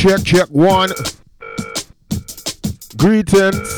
[0.00, 0.88] check, check one.
[2.96, 3.68] Greetings.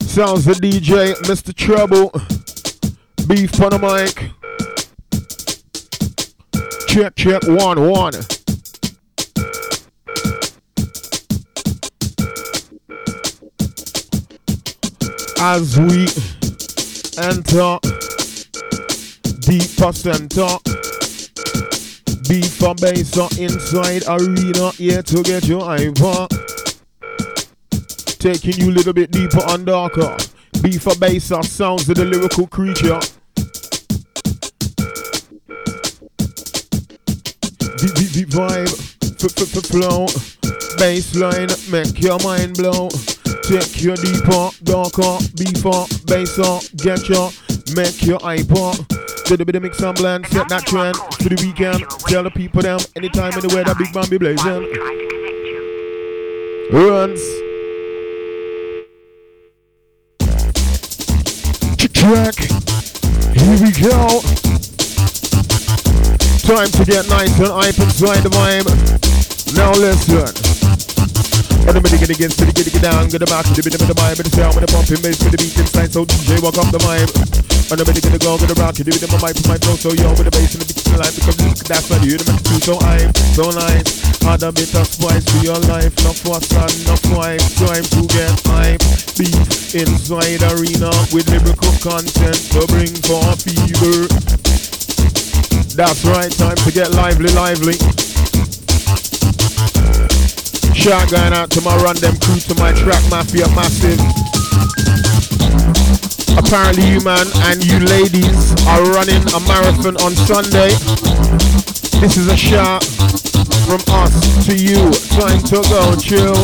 [0.00, 1.52] Sounds the DJ, Mr.
[1.52, 2.12] Trouble.
[3.26, 4.30] Beef on the mic.
[6.86, 8.14] Check, check, one, one.
[15.40, 16.06] As we
[17.18, 17.80] enter
[19.40, 20.83] deeper center,
[22.40, 26.26] beef and bass inside arena, here to get your hyper.
[28.18, 30.16] Taking you a little bit deeper and darker.
[30.60, 32.98] Beef and bass sounds of the lyrical creature.
[37.78, 38.72] Deep, deep, deep vibe,
[39.04, 40.06] f f f flow,
[40.76, 42.88] bassline, make your mind blow.
[43.44, 47.30] Take your deeper, darker, beefer, baser, get your,
[47.76, 48.72] make your hyper.
[48.88, 48.93] Do
[49.24, 51.84] the bit of mix and blend, set that trend for the weekend.
[52.06, 54.68] Tell the people them anytime, anywhere that big man be blazing.
[56.70, 57.20] Runs.
[61.94, 62.36] Track.
[63.32, 64.20] Here we go.
[66.44, 68.68] Time to get nice and hype inside the vibe.
[69.56, 70.20] Now listen.
[71.66, 73.94] And the minute get to the get down, get the back, the bit of the
[73.94, 76.70] vibe, the sound, with the pumping bass, with the beat inside, so DJ walk up
[76.70, 77.53] the vibe.
[77.72, 79.74] Minute get the go, the rock, get the bit of my mic, with my flow,
[79.74, 82.44] so yo, with the bass and the beat line, because look, that's what you make
[82.44, 83.88] it so I'm so nice.
[84.28, 88.00] Add a bit of spice to your life, no fuss and no fight, time to
[88.12, 88.84] get hype.
[89.16, 94.12] Beef inside arena with lyrical content to bring for a fever.
[95.72, 97.80] That's right, time to get lively, lively.
[100.76, 103.98] Shout going out to my them crew, to my track mafia massive.
[106.36, 110.70] Apparently you man and you ladies are running a marathon on Sunday.
[112.00, 112.84] This is a shout
[113.66, 114.90] from us to you.
[115.16, 116.34] Time to go chill.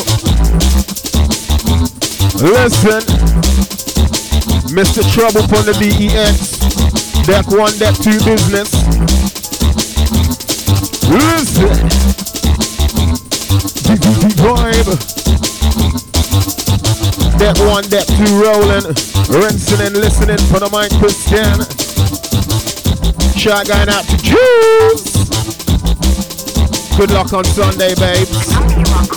[2.41, 3.03] Listen,
[4.73, 5.03] Mr.
[5.13, 6.59] Trouble from the DEX.
[7.27, 8.73] Deck one, deck two business.
[11.11, 12.01] Listen
[14.41, 15.20] vibe.
[17.41, 18.85] That one, that two rolling,
[19.33, 21.57] rinsing and listening for the mic Christian.
[23.33, 25.25] Shotgun out to Juice.
[26.99, 28.53] Good luck on Sunday, babes.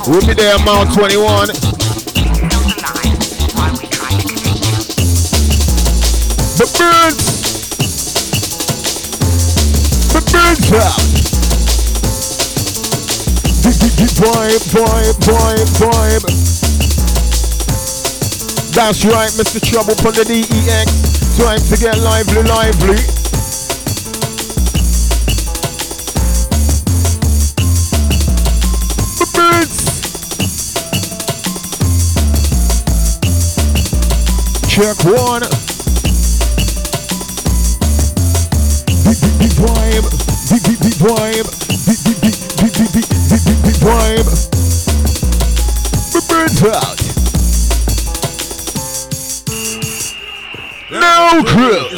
[0.08, 1.48] We'll be there, Mile 21.
[6.56, 7.28] The birds.
[10.14, 11.14] The birds out
[14.24, 16.43] vibe, vibe, vibe, vibe.
[18.74, 19.62] That's right, Mr.
[19.62, 21.38] Trouble from the DEX.
[21.38, 22.98] Time to get lively, lively.
[34.68, 35.44] Check one.
[39.06, 40.06] Beep, beep, beep, vibe.
[40.50, 41.46] Beep, beep, beep, vibe.
[41.86, 43.06] Beep, beep,
[43.62, 44.28] beep vibe.
[46.28, 46.93] Burns out.
[51.34, 51.90] No crew.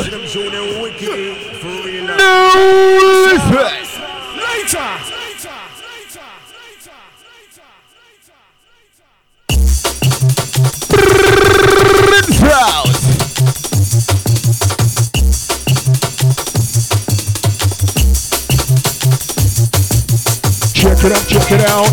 [2.06, 2.32] No
[3.28, 3.52] listen.
[4.40, 4.90] Later.
[20.74, 21.92] Check it out, check it out.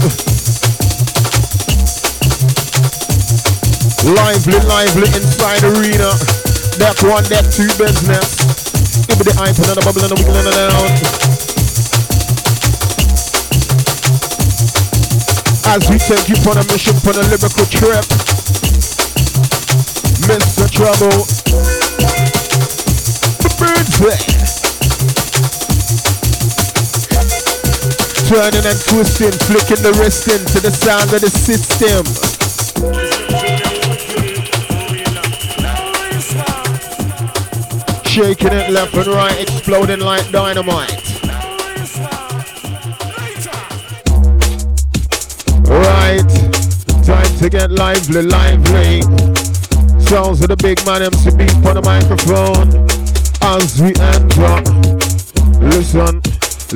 [4.15, 6.42] Lively, lively inside arena.
[6.83, 8.43] That one, that two business.
[9.07, 10.91] Give me the hype, another bubble, and a wiggle, and a down.
[15.71, 18.03] As we take you on a mission, on a lyrical trip.
[20.27, 20.67] Mr.
[20.67, 21.23] Trouble.
[23.63, 23.95] Birds
[28.27, 32.22] turning and twisting, flicking the wrist into the sound of the system.
[38.13, 40.93] Shaking it left and right, exploding like dynamite.
[45.65, 46.29] Right,
[47.07, 49.01] time to get lively, lively.
[49.99, 52.69] Sounds of the big man MCB on the microphone
[53.41, 54.61] as we enter.
[55.65, 56.21] Listen.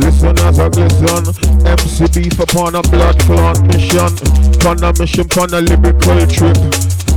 [0.00, 1.35] Listen as I glisten.
[1.67, 4.09] MCB for upon a blood clot mission.
[4.67, 6.56] On a mission, on a lyrical trip.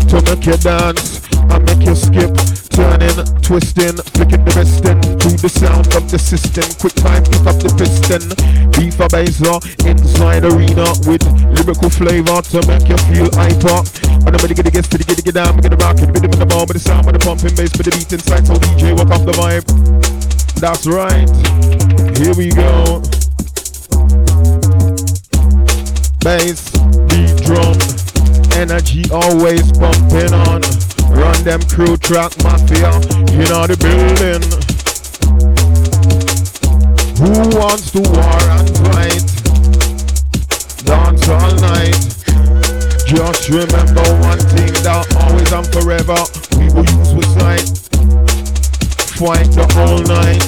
[0.09, 2.58] To make you dance and make you skip.
[2.79, 6.63] Turning, twisting, flicking the wrist to the sound of the system.
[6.79, 8.23] Quick time, pick up the piston.
[8.71, 11.19] beef a baser inside arena with
[11.51, 13.83] lyrical flavor to make you feel hyper.
[14.23, 16.47] I'm gonna get get get get get down, I'm gonna rock it, rhythm in the
[16.47, 18.47] ball, with the sound, with the pumping bass, with the beat inside.
[18.47, 19.67] So DJ, walk off the vibe.
[20.63, 21.27] That's right.
[22.15, 23.03] Here we go.
[26.23, 26.71] Bass,
[27.11, 27.75] beat, drum,
[28.55, 30.88] energy always pumping on.
[31.11, 32.91] Run Dem Crew track mafia,
[33.33, 34.43] you know the building.
[37.19, 39.23] Who wants to war and fight?
[40.85, 41.99] Dance all night.
[43.05, 46.19] Just remember one thing that always and forever
[46.57, 47.67] we will use with sight.
[49.17, 50.43] Fight the whole night.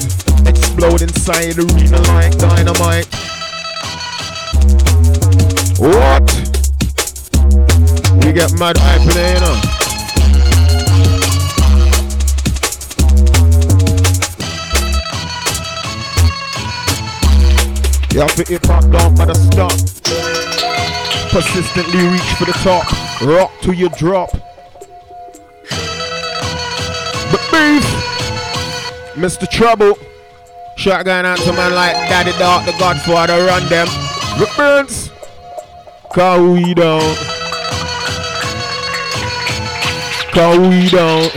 [0.48, 3.10] Explode inside the arena like dynamite.
[5.78, 6.24] What?
[8.24, 9.81] We get mad hype in here,
[18.12, 19.72] you have to hip hop down by the stop.
[21.32, 22.92] Persistently reach for the top.
[23.22, 24.32] Rock till you drop.
[27.32, 27.86] But beef,
[29.16, 29.50] Mr.
[29.50, 29.98] Trouble.
[30.76, 33.88] Shotgun to man like Daddy Dog, the Godfather, Run Dem.
[34.58, 35.12] Burns.
[36.14, 37.18] Cause we don't.
[40.34, 41.32] Cause we don't.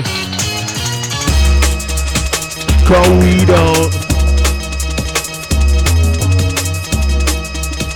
[2.87, 3.94] Cause we don't.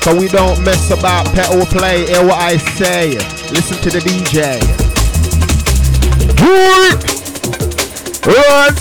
[0.08, 3.10] So we don't mess about pedal play, hear what I say.
[3.52, 4.58] Listen to the DJ.
[8.24, 8.76] What?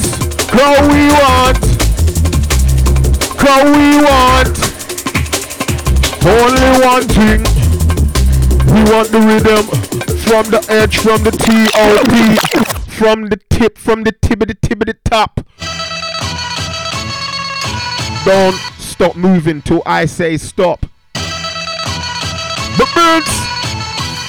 [0.47, 1.59] Call we want.
[3.35, 4.55] Call we want.
[6.23, 7.43] Only one thing.
[8.73, 9.65] We want the rhythm
[10.19, 12.37] from the edge, from the T-O-P,
[12.95, 15.41] from the tip, from the tip of the tip of the top.
[18.23, 20.85] Don't stop moving till I say stop.
[22.77, 23.33] The Birds,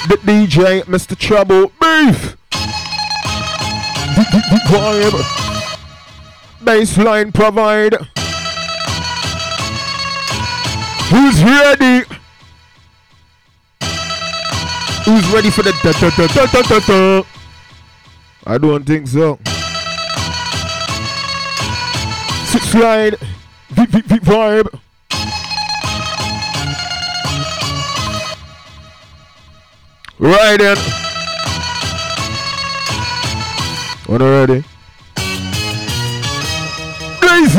[0.09, 1.15] the DJ, Mr.
[1.17, 2.35] Trouble, Beef.
[4.69, 5.21] Vibe.
[6.63, 7.95] Bassline provide.
[11.09, 12.05] Who's ready?
[15.05, 17.23] Who's ready for the da da da da da da?
[18.45, 19.39] I don't think so.
[22.45, 23.15] Six slide.
[23.73, 24.79] Vibe.
[30.21, 30.77] Right in.
[34.05, 34.65] When you ready?
[37.21, 37.55] Blaze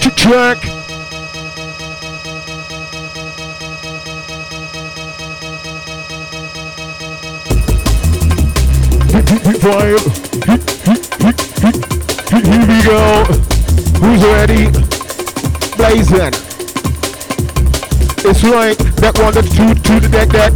[0.00, 0.56] Check check.
[12.30, 13.24] Here we go.
[14.00, 14.70] Who's ready?
[15.76, 16.49] Blazing.
[18.22, 20.52] It's right, that one that's two to the deck deck.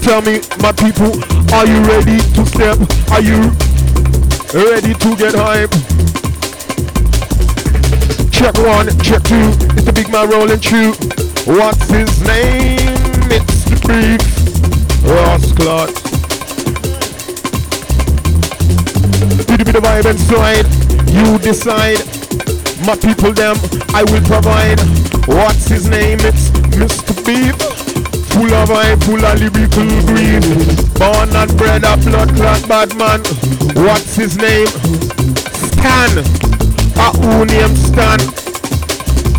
[0.00, 1.18] Tell me, my people,
[1.52, 2.78] are you ready to step?
[3.10, 3.50] Are you
[4.54, 5.74] ready to get hype?
[8.30, 10.94] Check one, check two, it's the big man rolling through.
[11.50, 12.94] What's his name?
[13.34, 14.22] It's the brief.
[15.02, 15.90] Ross Clot.
[19.46, 20.66] Bit bit the vibe and inside,
[21.10, 21.98] you decide.
[22.86, 23.56] My people them,
[23.92, 24.99] I will provide.
[25.30, 26.18] What's his name?
[26.22, 27.14] It's Mr.
[27.24, 27.54] Beef.
[28.30, 30.44] Full of vibe, full of lyrical grief.
[30.98, 33.20] Born and bred a blood clot bad man.
[33.86, 34.66] What's his name?
[35.70, 36.18] Stan.
[36.98, 38.18] A who name Stan?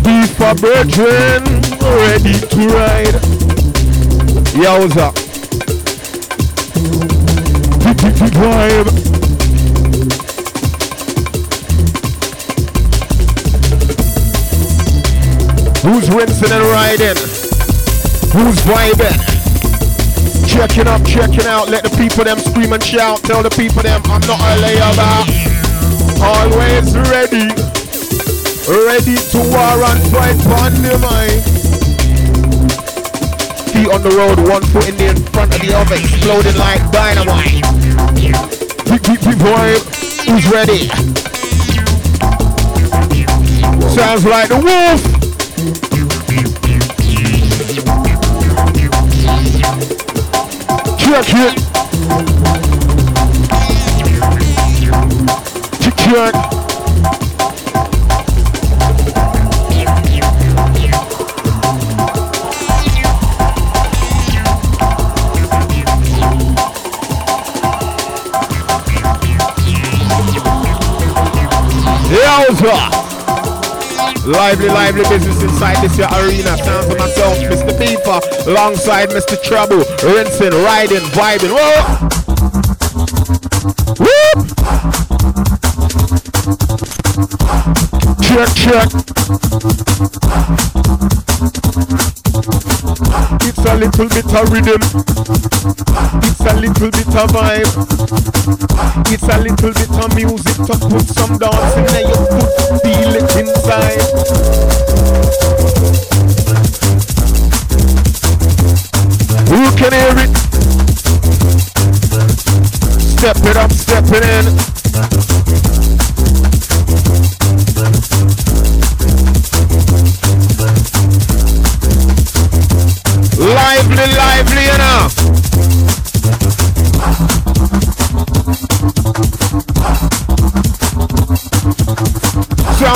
[0.02, 1.44] Beef a brethren,
[1.80, 3.18] ready to ride.
[4.56, 5.12] Yowza.
[8.32, 9.11] Vibe.
[15.82, 17.18] Who's rinsing and riding?
[18.30, 19.18] Who's vibing?
[20.46, 21.68] Checking up, checking out.
[21.70, 23.18] Let the people them scream and shout.
[23.24, 25.26] Tell the people them I'm not a layabout.
[26.22, 27.50] Always ready.
[28.70, 31.42] Ready to war and fight on the mind.
[33.74, 36.78] Feet on the road, one foot in the in front of the other, exploding like
[36.92, 37.58] dynamite.
[38.86, 39.82] Beep, beep, beep, vibe.
[40.30, 40.86] Who's ready?
[43.90, 45.21] Sounds like the wolf.
[51.12, 51.58] Check it.
[55.82, 56.34] Check check.
[72.08, 73.01] Yowza!
[74.32, 76.56] Lively, lively business inside this here arena.
[76.56, 77.72] Sounds of myself, Mr.
[77.78, 79.36] Beeper, alongside Mr.
[79.42, 81.52] Trouble, rinsing, riding, vibing.
[81.52, 81.82] Whoa!
[84.00, 84.48] Whoop!
[88.22, 88.88] Check, check.
[93.64, 94.82] It's a little bit of rhythm.
[96.18, 97.70] It's a little bit of vibe.
[99.06, 102.50] It's a little bit of music to put some dancing in your foot.
[102.82, 104.02] Feel it inside.
[109.46, 110.32] Who can hear it?
[112.98, 114.81] Step it up, step it in.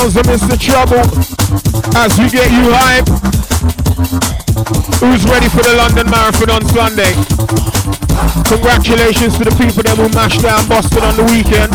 [0.07, 0.61] Sounds of Mr.
[0.61, 1.03] Trouble
[1.99, 3.09] as we get you hype.
[5.01, 7.11] Who's ready for the London Marathon on Sunday?
[8.47, 11.73] Congratulations to the people that will mash down Boston on the weekend.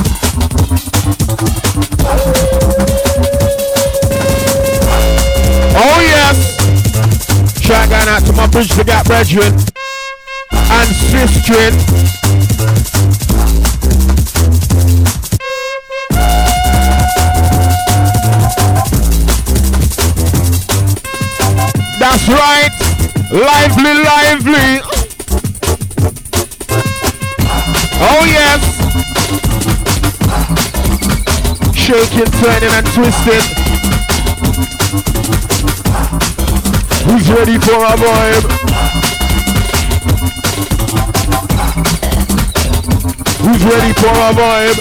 [5.76, 7.60] Oh yes!
[7.62, 9.52] Shout out to my Bridge the Gap brethren
[10.72, 12.51] and sister.
[23.32, 24.82] Lively, lively.
[28.04, 28.62] Oh yes.
[31.74, 33.46] Shaking, turning and twisting.
[37.06, 38.46] Who's ready for a vibe?
[43.40, 44.80] Who's ready for a vibe?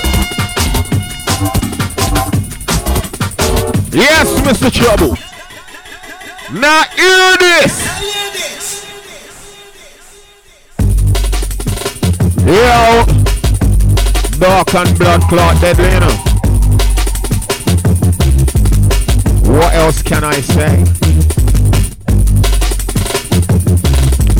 [3.94, 4.72] Yes, Mr.
[4.72, 5.16] Trouble.
[6.52, 8.09] Now hear this.
[12.50, 13.04] Yo,
[14.38, 16.16] dark and blood clot deadly, you know.
[19.56, 20.84] What else can I say?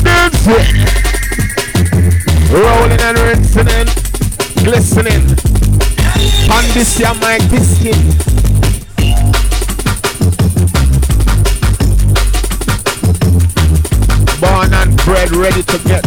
[0.03, 0.85] dancing.
[2.51, 3.89] Rolling and rinsing and
[4.63, 5.23] glistening.
[6.51, 7.95] On this your mic biscuit.
[14.39, 16.03] Born and bred, ready to get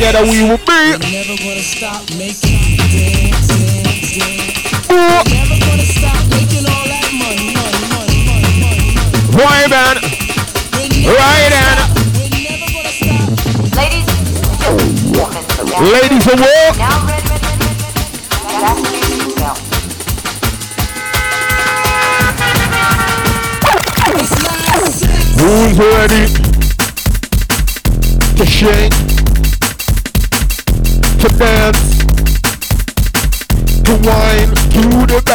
[0.00, 0.96] together we will be.
[9.36, 9.96] Right on.
[15.82, 16.70] Ladies Ladies and gentlemen,
[25.36, 26.39] and what?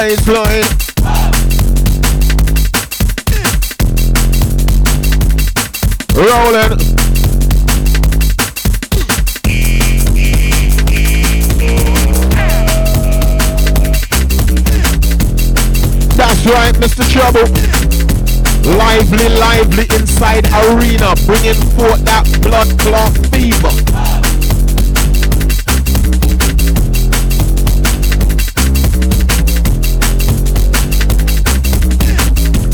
[0.05, 0.63] The baseline?
[6.15, 6.77] Rolling.
[16.15, 17.03] That's right, Mr.
[17.11, 17.49] Trouble.
[18.77, 24.14] Lively, lively inside arena, bringing forth that blood clot fever.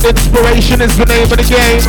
[0.03, 1.79] Inspiration is the name of the game.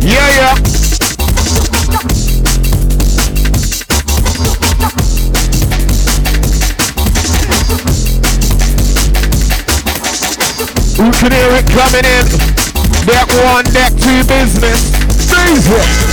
[0.00, 0.54] Yeah, yeah.
[10.96, 12.26] Who can hear it coming in?
[13.06, 14.92] Deck one, deck two business.
[15.48, 16.03] Easy.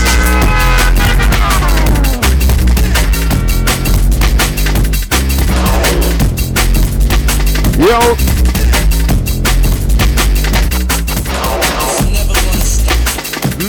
[7.81, 7.97] Yo.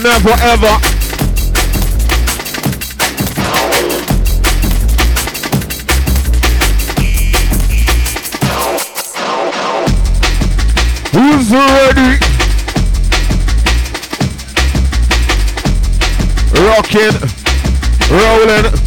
[0.03, 0.77] Never ever.
[11.11, 12.19] Who's ready?
[16.61, 17.17] Rockin',
[18.11, 18.82] rollin'.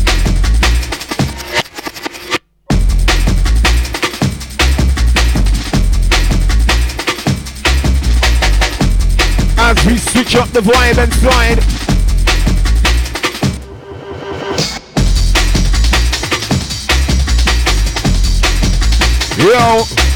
[10.26, 11.62] Switch up the vibe and slide.
[19.38, 20.06] Yo.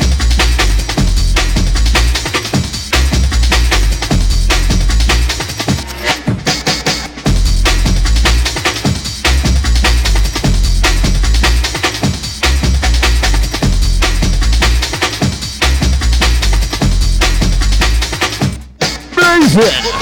[19.55, 19.73] music.
[19.73, 20.00] Who's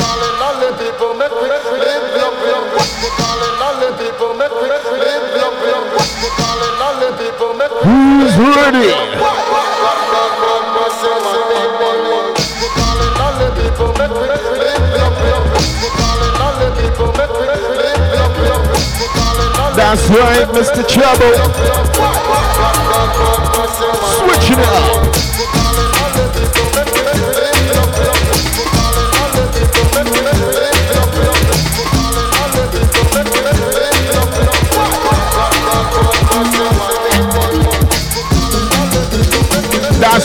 [8.47, 8.89] ready?
[19.75, 20.87] That's right, Mr.
[20.87, 21.35] Trouble.
[24.19, 25.38] Switching it up.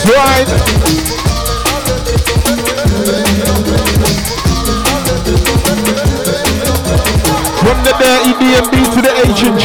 [0.06, 0.48] Right.
[7.60, 9.64] From the dirty DMB to the H and G.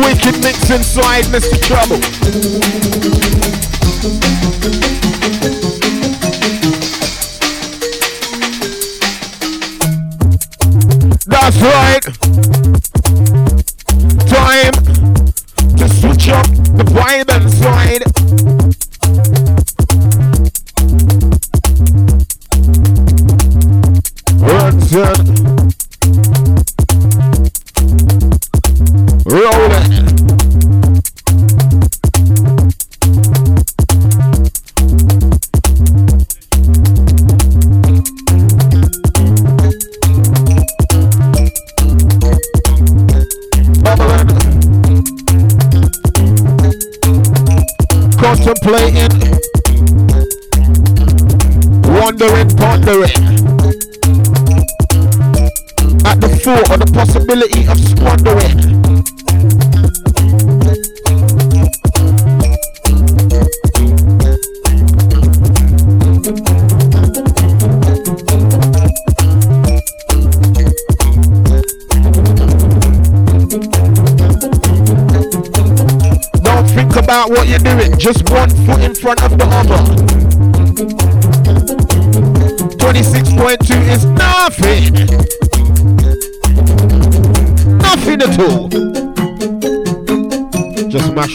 [0.00, 1.58] Wicked mix inside Mr.
[1.60, 2.00] Trouble.
[11.26, 12.01] That's right.
[48.54, 49.41] Contemplating,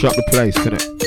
[0.02, 0.97] mash up the place, innit?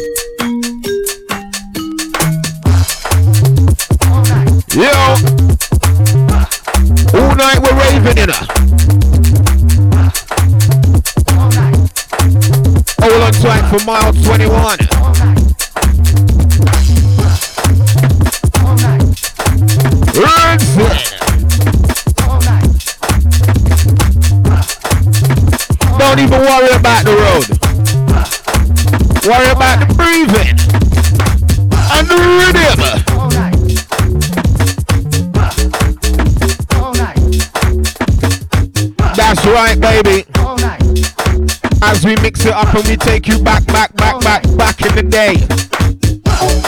[42.01, 44.95] As we mix it up and we take you back, back, back, back, back in
[44.95, 45.37] the day.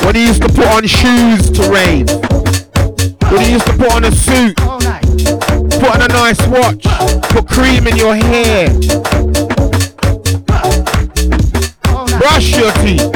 [0.05, 2.07] When he used to put on shoes to rave.
[3.31, 4.55] When he used to put on a suit.
[5.81, 6.85] Put on a nice watch.
[7.31, 8.69] Put cream in your hair.
[12.19, 13.09] Brush your teeth.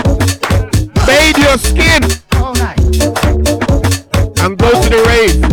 [1.05, 2.01] Bathe your skin.
[4.41, 5.43] And go to the rave.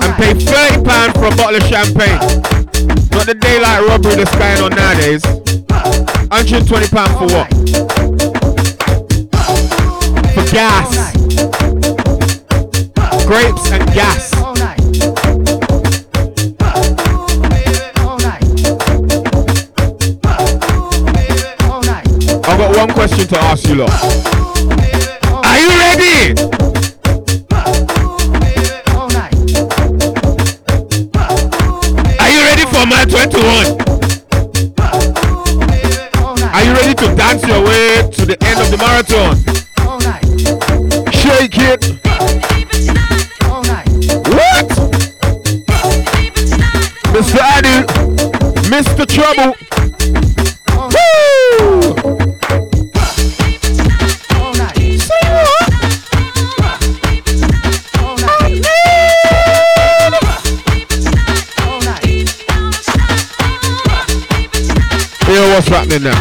[0.00, 2.40] And pay £30 for a bottle of champagne.
[3.10, 5.49] Not the daylight robbery that's going on nowadays.
[6.30, 7.50] 120 pound for what?
[10.32, 11.12] For gas.
[13.26, 14.32] Grapes and gas.
[22.46, 24.39] I've got one question to ask you lot.
[65.70, 66.18] Happening now?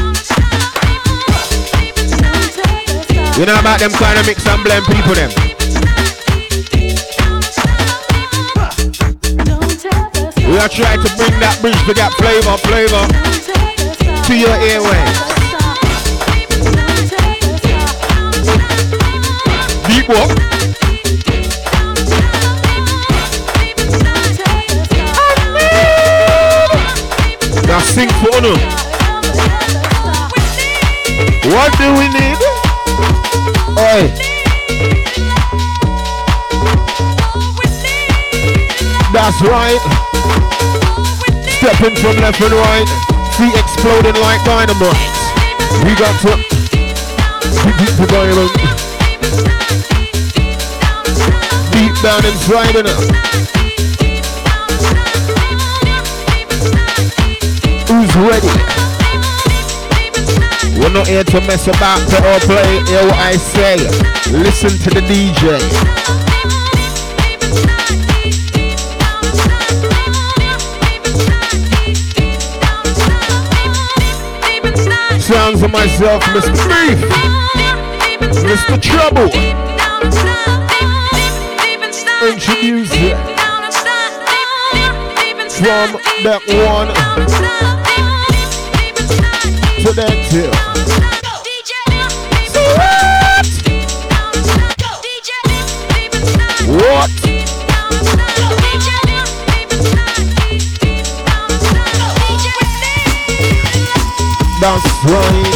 [3.38, 5.32] You know about them kind of mix and blend people them.
[10.48, 13.06] We are trying to bring that bridge to that flavor, flavor
[14.28, 15.30] to your airways.
[19.88, 20.30] Deep walk.
[27.68, 28.89] Now sing for honor.
[31.50, 32.38] What do we need?
[33.74, 34.02] Oi.
[39.12, 39.82] That's right.
[41.58, 42.88] Stepping from left and right.
[43.36, 44.96] Feet exploding like dynamite.
[45.84, 46.38] We got to
[47.80, 48.52] beat the diamond.
[51.74, 53.00] Deep down inside of it.
[57.90, 58.89] Who's ready?
[60.80, 62.80] We're not here to mess about, to or play.
[62.88, 63.76] Hear what I say.
[64.32, 65.60] Listen to the DJ.
[75.20, 76.56] Sounds of myself, Mr.
[76.70, 77.00] Beef,
[78.46, 78.82] Mr.
[78.82, 79.30] Trouble.
[82.26, 82.90] Introduce
[85.60, 87.79] from that one
[89.84, 90.50] to that two.
[96.68, 97.10] What?
[104.60, 105.49] That's right.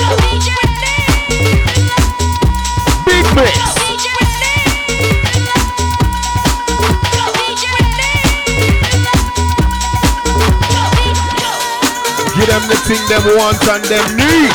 [12.94, 14.54] Give them the thing them want and them need.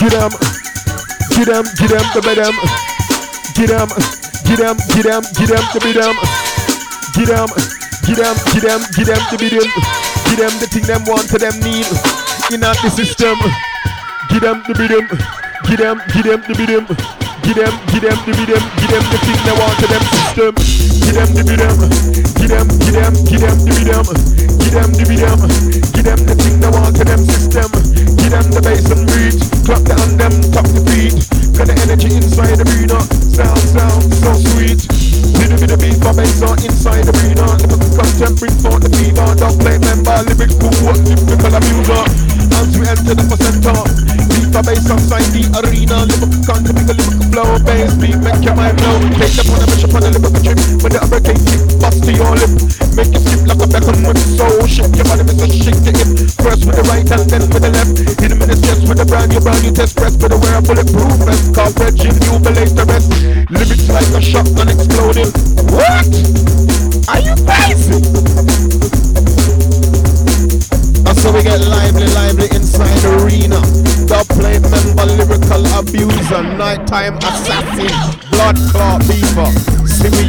[0.00, 0.32] Get them,
[1.30, 2.54] get them, get them, the bed them.
[3.54, 3.88] Get them,
[4.42, 6.16] get them, get them, get them, the bed them.
[7.14, 7.48] Get them,
[8.02, 9.70] get them, get them, get them, the bed them.
[10.26, 11.86] Get them the thing them want to them need.
[12.50, 13.38] In the system.
[14.28, 15.06] Get them the bed them.
[15.70, 18.64] Get them, get them, the bed Get them, get them, the bed them.
[18.74, 20.54] Get them the thing they want to them system.
[20.98, 21.78] Get them the bed them.
[22.42, 24.06] Get them, get them, get them, the bed them.
[24.58, 25.40] Get them the bed them.
[25.94, 27.70] Get them the thing they want to them system.
[28.18, 29.38] Get them the bass and beat.
[29.62, 31.14] Clap the hand them, top the beat.
[31.54, 32.98] Got the energy inside the arena.
[33.14, 34.82] Sound, sound, so sweet.
[35.38, 37.46] Little bit of beat for bass on inside the arena.
[37.62, 39.22] Lyrical content bring forth the fever.
[39.38, 42.02] Don't play member, lyrics cool, what typical abuser.
[42.58, 44.35] As we enter the center.
[44.56, 46.08] For bass outside the arena.
[46.08, 47.60] Lyrical content, big lyrical flow.
[47.60, 49.04] Bass beat, make your mind blow.
[49.20, 50.56] Take them on a mission on a lyrical trip.
[50.80, 52.52] When the hurricane kick, bust to your lip.
[52.96, 54.64] Make it skip like a beacon with soul.
[54.64, 55.44] Shake your body, Mr.
[55.52, 56.08] Shake the hip.
[56.40, 58.00] First with the right hand, then with the left.
[58.24, 60.16] In a in the chest with the brand new brand new test press.
[60.16, 61.52] With the wear bulletproof vest.
[61.52, 63.12] Corporate gym, jubilate the rest.
[63.52, 65.28] Lyrics like a shotgun exploding.
[65.68, 66.08] What?
[67.12, 68.00] Are you crazy?
[71.04, 73.60] That's how we get lively, lively inside the arena.
[74.06, 77.90] Play member, lyrical abuser, nighttime assassin,
[78.30, 79.50] blood clot beaver.
[79.86, 80.24] See we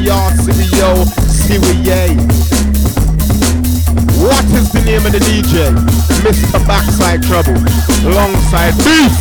[1.86, 2.16] yay.
[4.18, 5.76] What is the name of the DJ?
[6.24, 6.60] Mr.
[6.66, 7.58] Backside Trouble,
[8.10, 9.14] alongside Beef.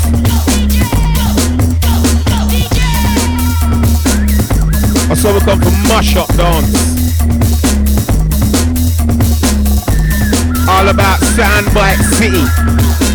[5.10, 6.96] I saw we come from mash up dance.
[10.68, 12.44] All about Soundbite City.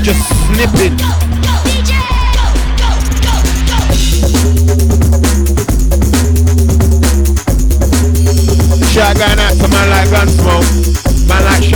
[0.04, 1.31] Just snipping.
[8.94, 10.68] Going out to man like Gunsmoke.
[11.30, 11.71] Man like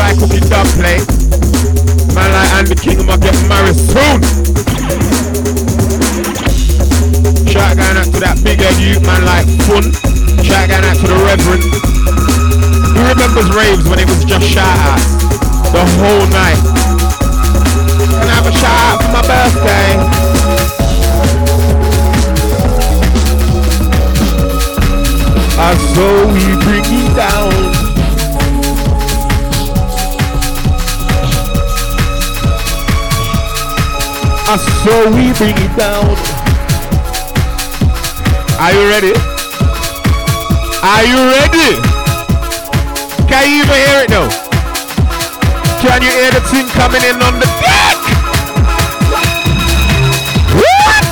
[34.85, 36.05] so we bring it down.
[38.61, 39.17] Are you ready?
[40.85, 41.73] Are you ready?
[43.25, 44.29] Can you even hear it now?
[45.81, 47.97] Can you hear the thing coming in on the deck?
[50.53, 51.09] What?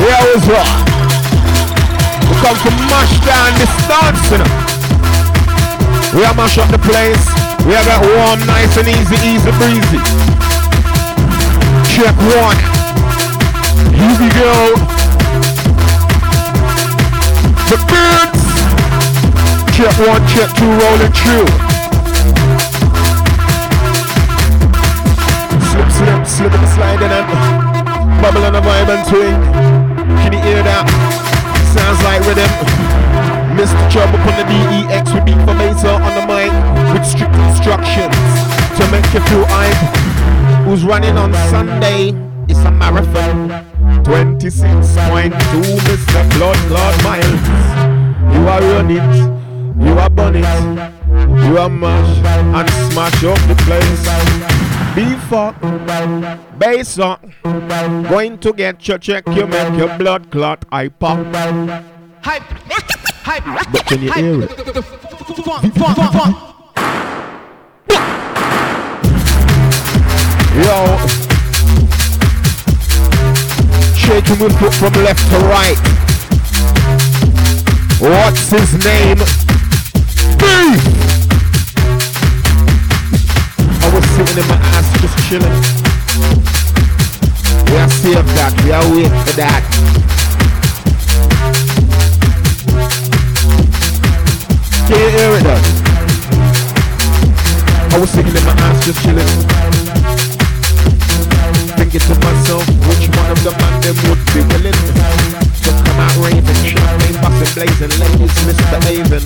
[0.00, 0.70] Yeah, was what?
[2.24, 4.52] We come to mash down this dance, you know.
[6.16, 7.24] We are mash up the place.
[7.68, 10.43] We are got warm, nice and easy, easy breezy.
[11.94, 12.58] Check one.
[13.94, 14.74] Here we go.
[17.70, 18.42] The birds.
[19.78, 21.46] Check one, check two, rolling through.
[25.70, 27.26] Slip, slip, slip and sliding and
[28.20, 29.38] bubble and a vibe and swing.
[30.18, 30.90] Can you hear that?
[31.70, 32.50] Sounds like rhythm.
[33.54, 33.78] Mr.
[33.92, 36.50] Trouble on the DEX with beat for Mesa on the mic
[36.92, 38.18] with strict instructions
[38.78, 39.93] to make you feel hype.
[40.64, 42.12] Who's running on Sunday?
[42.48, 43.48] It's a marathon.
[44.04, 46.30] 26.2 Mr.
[46.36, 48.34] Blood Clot miles.
[48.34, 49.34] You are running
[49.80, 50.44] you are burn it,
[51.46, 54.04] you are mash and smash up the place.
[54.94, 55.52] Before,
[56.58, 57.34] bass on,
[58.08, 61.18] going to get your check, you make your blood clot, I pop.
[62.22, 64.50] Hype, hype, But can you hear it?
[70.54, 70.62] Yo,
[73.96, 75.76] shaking with foot from left to right.
[77.98, 79.18] What's his name?
[80.38, 80.78] Beef!
[83.82, 85.58] I was sitting in my ass just chilling.
[87.72, 89.62] We are saved that, we are waiting for that.
[94.86, 95.62] Can you hear it though?
[97.96, 99.93] I was sitting in my ass just chilling.
[101.94, 104.74] Thinking to myself, which one of the man them would be willing
[105.62, 108.34] to come out raving, champagne busting, blazing, ladies.
[108.90, 109.22] Avon.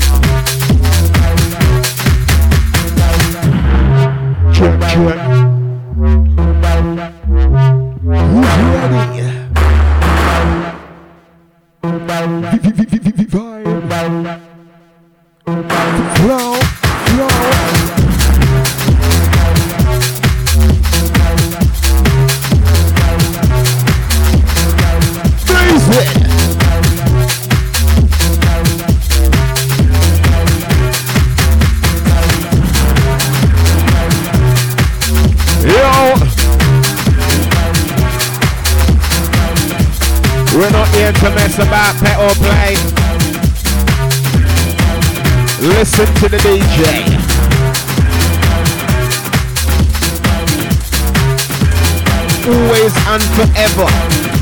[4.52, 5.18] Check, check.
[8.28, 9.00] Who's ready?
[13.24, 13.72] Vibe.
[16.18, 16.67] Flow.
[41.14, 42.75] To mess about, pet or play.
[45.61, 47.38] Listen to the DJ.
[52.49, 53.88] Always and forever.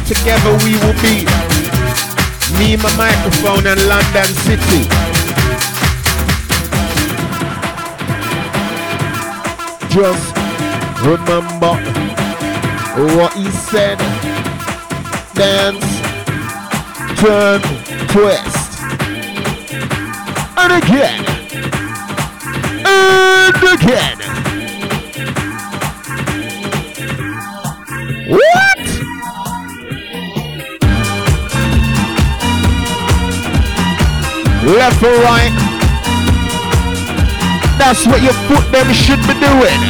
[0.07, 1.26] Together we will be.
[2.59, 4.87] Me, my microphone, and London City.
[9.90, 10.37] Just
[11.05, 11.74] remember
[13.16, 13.98] what he said.
[15.35, 16.05] Dance,
[17.16, 17.61] turn,
[18.09, 18.81] twist.
[20.59, 21.24] And again.
[22.85, 24.18] And again.
[28.29, 28.79] What?
[34.66, 35.52] Left or right?
[37.79, 39.81] That's what your foot them should be doing.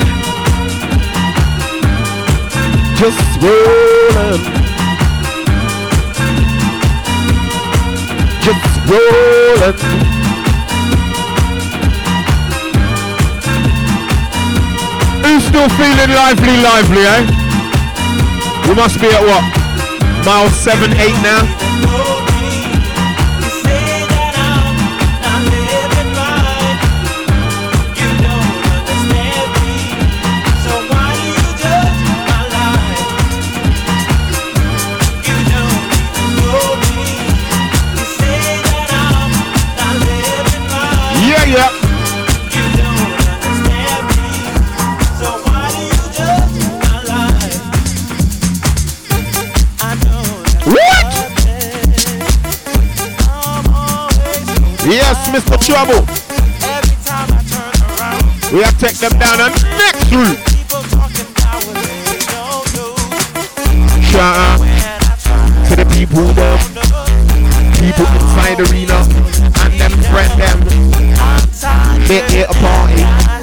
[2.96, 4.65] Just rolling.
[8.88, 9.76] Rolling.
[15.24, 17.22] Who's still feeling lively, lively, eh?
[18.68, 19.44] We must be at what?
[20.24, 21.55] Mile 7, 8 now?
[55.32, 55.58] Mr.
[55.58, 56.06] Trouble.
[58.52, 60.38] We have to take them down the next route.
[64.10, 64.60] Shout out
[65.68, 66.58] to the people them,
[67.74, 68.98] people inside the arena,
[69.62, 70.58] and them friend them.
[72.06, 73.35] They here a party.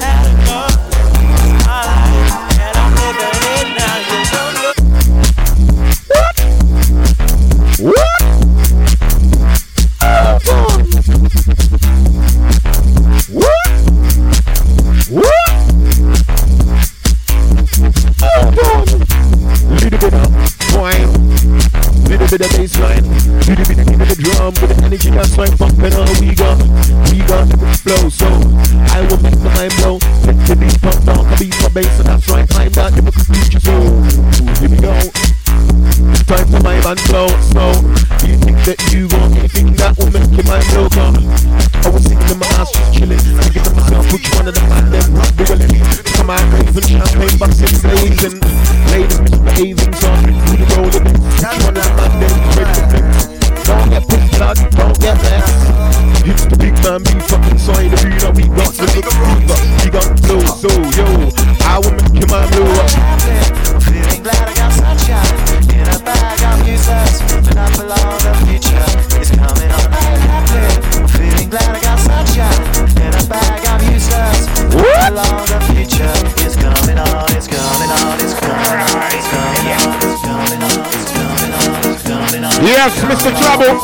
[82.84, 83.32] Yes, Mr.
[83.40, 83.80] Trouble.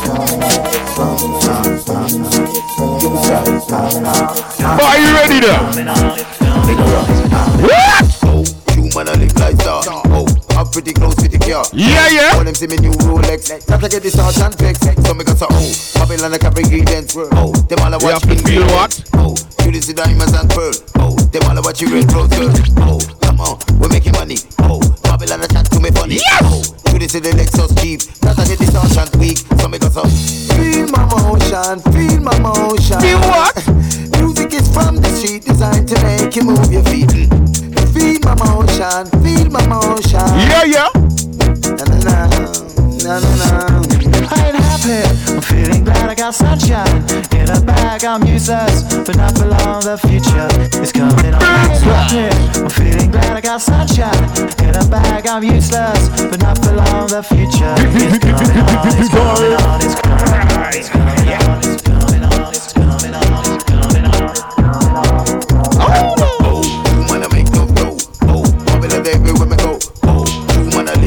[4.77, 5.73] But Are you ready now?
[7.65, 8.05] What?
[8.21, 8.45] Oh,
[9.41, 9.89] like that.
[10.05, 11.73] Oh, I'm pretty close to the.
[11.73, 12.37] Yeah, yeah.
[12.37, 14.53] When them see me new Rolex, not to this and.
[15.01, 15.73] So me got to oh,
[16.85, 17.17] Babylon.
[17.33, 19.01] Oh, them all You watch feel what?
[19.17, 19.33] Oh,
[19.65, 20.77] you see diamonds and pearl.
[21.01, 21.89] Oh, them all a watch you.
[22.05, 24.37] Oh, come on, we making money.
[24.59, 26.21] Oh, Babylon a chat to me funny.
[26.21, 26.45] Yes!
[26.45, 29.37] Oh, you see the Lexus Jeep, not to get this out and weak.
[29.57, 30.05] So me got to
[30.53, 33.01] feel my motion, feel my motion.
[33.01, 33.57] Feel what?
[34.21, 37.09] Music is from the street, designed to make you move your feet.
[37.09, 37.33] Mm.
[37.93, 40.21] Feel my motion, feel my motion.
[40.45, 40.89] Yeah, yeah.
[41.73, 42.17] Na na na,
[43.01, 43.49] na na na.
[44.29, 45.01] I ain't happy.
[45.33, 47.01] I'm feeling glad I got sunshine
[47.33, 48.05] in a bag.
[48.05, 49.81] I'm useless, but not for long.
[49.81, 51.41] The future is coming on.
[51.41, 52.61] I ain't happy.
[52.61, 54.29] I'm feeling glad I got sunshine
[54.61, 55.25] in a bag.
[55.25, 57.07] I'm useless, but not for long.
[57.07, 58.85] The future is coming on.
[59.01, 59.81] It's coming on.
[59.81, 61.57] It's coming on.
[61.65, 62.53] It's coming on.
[62.53, 62.69] It's coming on.
[62.69, 63.41] It's coming on.
[63.49, 64.37] It's coming on.
[65.81, 66.61] Oh,
[66.93, 67.97] you wanna make no dough.
[68.29, 69.79] Oh, Babylon everywhere me go.
[70.03, 70.21] Oh,
[70.53, 71.01] you wanna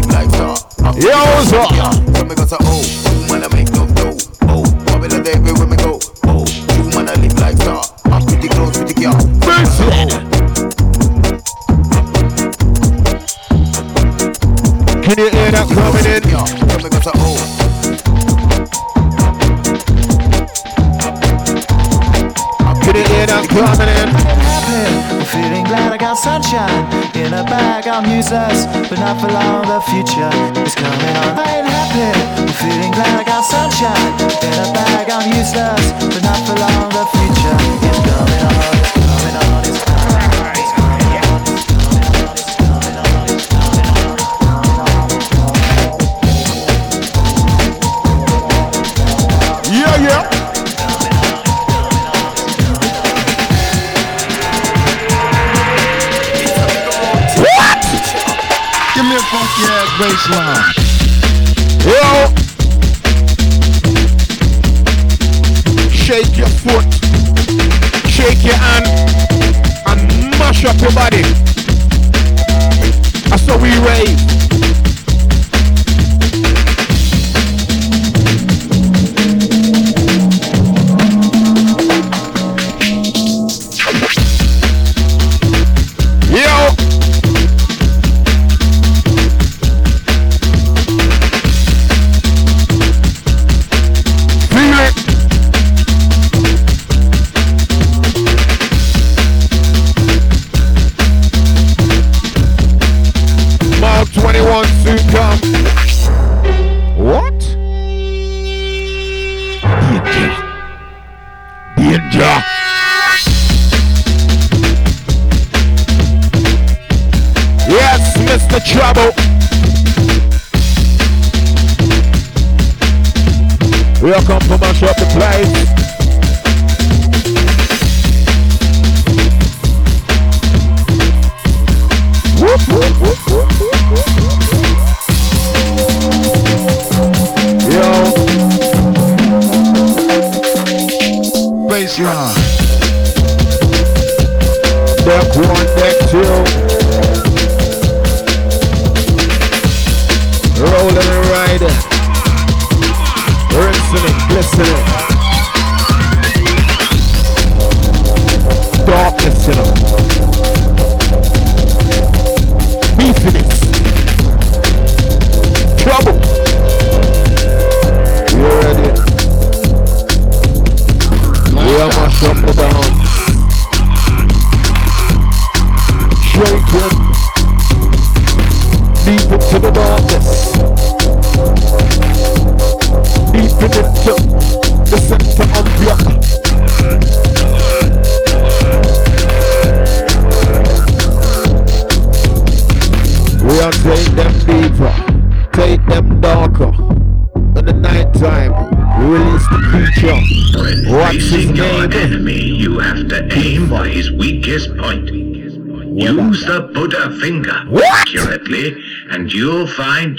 [15.64, 16.22] Can you coming in?
[16.28, 17.12] Yeah, so me go say.
[22.84, 24.08] Can you hear coming in?
[24.44, 24.84] happy.
[25.14, 26.84] I'm feeling glad I got sunshine
[27.16, 27.88] in a bag.
[27.88, 29.64] I'm useless, but not for long.
[29.64, 30.28] The future
[30.60, 31.38] is coming on.
[31.38, 32.12] I ain't happy.
[32.42, 35.08] I'm feeling glad I got sunshine in a bag.
[35.08, 36.90] I'm useless, but not for long.
[36.92, 37.73] The future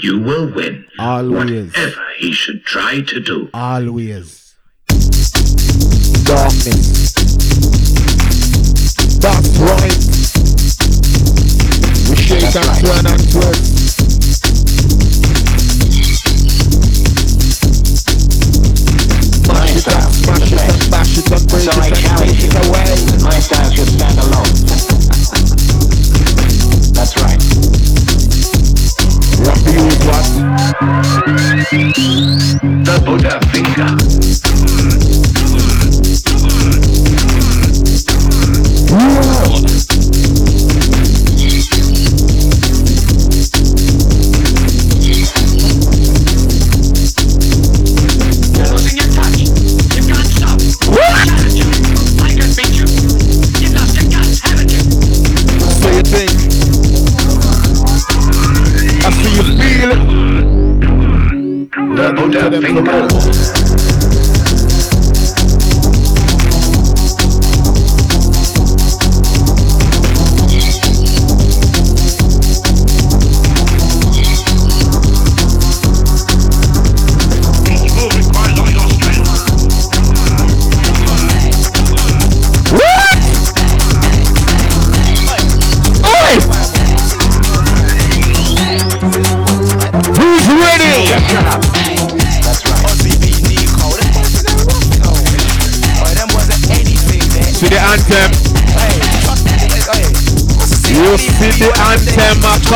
[0.06, 0.86] you will win.
[1.00, 1.72] Always.
[1.72, 3.50] Whatever he should try to do.
[3.52, 4.54] Always.
[6.22, 7.12] Darkness.
[9.18, 9.98] That's right.
[12.08, 13.65] We shake and turn and twist.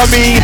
[0.07, 0.39] Coming.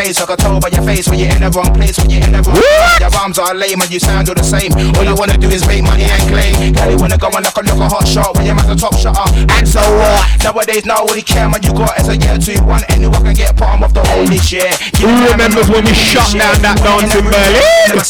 [0.00, 0.20] Case?
[0.20, 2.32] I can tell by your face when you're in the wrong place, when you're in
[2.32, 3.00] the wrong What?
[3.00, 4.72] Your arms are lame and you sound all the same.
[4.96, 6.72] All you wanna do is make money and claim.
[6.72, 8.76] Girl, you wanna go and knock a look a hot shot when you're at the
[8.76, 9.26] top shutter.
[9.60, 10.24] And so what?
[10.40, 11.60] Nowadays, nobody care man.
[11.62, 12.80] You got as a year two one.
[12.88, 14.70] Anyone can get palm off the whole this year.
[15.04, 17.60] Who remembers when we shut down that dance in Berlin?
[17.92, 18.08] With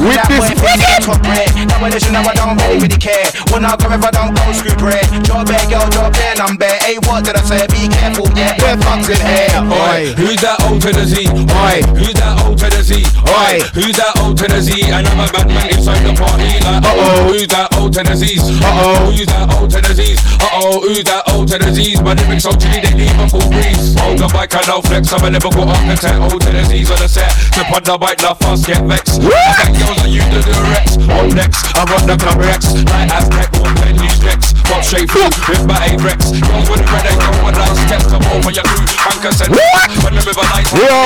[0.00, 1.48] With this wicked- top bread.
[1.68, 3.28] Nowadays, you know I don't really, really care.
[3.52, 5.04] When I come if I don't go screw bread.
[5.24, 6.78] Drop it, girl, drop it, I'm bare.
[6.80, 7.66] Hey, what did I say?
[7.68, 8.56] Be careful, yeah.
[8.56, 9.52] Bare fucks in here.
[9.68, 10.14] Oi!
[10.16, 11.25] Who's that old to the Z?
[11.32, 11.82] Oi!
[11.98, 13.02] Who's that old Z?
[13.26, 13.58] Oi.
[13.74, 14.70] Who's that old Z?
[14.90, 16.46] And I'm a bad man inside the party.
[16.62, 17.32] Like, Uh-oh.
[17.32, 18.42] Who's that old to the Z's?
[18.62, 19.10] Uh-oh.
[19.10, 20.20] Who's that old to the Z's?
[20.38, 20.80] Uh-oh.
[20.86, 22.00] Who's that old Z's?
[22.02, 23.98] My lyrics so chilly they leave a full breeze.
[23.98, 25.10] Hold the bike and I'll flex.
[25.12, 26.18] I'm a lyrical architect.
[26.22, 27.32] Old Z's on the set.
[27.50, 29.18] Tip on the bike, love fast, get vexed.
[29.22, 30.86] I got girls that you do the Rex.
[31.10, 32.70] On next, I run the club Rex.
[32.86, 34.54] Like Aztec, one pen, use Rex.
[34.66, 36.30] Pop straight through with my A-Rex.
[36.42, 38.06] Girls with the red, they go with light steps.
[38.10, 38.86] Come over your crew.
[39.10, 39.90] Anchor said, What?
[40.02, 40.82] When the river lights, Yo.
[40.86, 41.05] that wet.